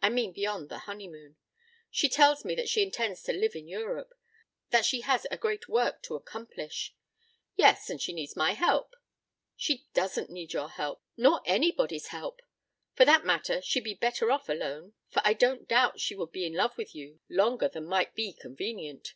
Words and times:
I 0.00 0.08
mean 0.08 0.32
beyond 0.32 0.70
the 0.70 0.78
honeymoon? 0.88 1.36
She 1.90 2.08
tells 2.08 2.46
me 2.46 2.54
that 2.54 2.66
she 2.70 2.82
intends 2.82 3.22
to 3.24 3.32
live 3.34 3.54
in 3.54 3.68
Europe 3.68 4.14
that 4.70 4.86
she 4.86 5.02
has 5.02 5.26
a 5.30 5.36
great 5.36 5.68
work 5.68 6.00
to 6.04 6.14
accomplish" 6.14 6.94
"Yes, 7.56 7.90
and 7.90 8.00
she 8.00 8.14
needs 8.14 8.34
my 8.34 8.52
help." 8.52 8.96
"She 9.54 9.84
doesn't 9.92 10.30
need 10.30 10.54
your 10.54 10.70
help, 10.70 11.02
nor 11.18 11.42
anybody's 11.44 12.06
help. 12.06 12.40
For 12.94 13.04
that 13.04 13.26
matter 13.26 13.60
she'd 13.60 13.84
be 13.84 13.92
better 13.92 14.32
off 14.32 14.48
alone, 14.48 14.94
for 15.10 15.20
I 15.26 15.34
don't 15.34 15.68
doubt 15.68 16.00
she 16.00 16.14
would 16.14 16.32
be 16.32 16.46
in 16.46 16.54
love 16.54 16.78
with 16.78 16.94
you 16.94 17.20
longer 17.28 17.68
than 17.68 17.84
might 17.84 18.14
be 18.14 18.32
convenient. 18.32 19.12